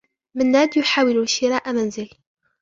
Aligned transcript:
منّاد 0.35 0.77
يحاول 0.77 1.29
شراء 1.29 1.73
منزل. 1.73 2.09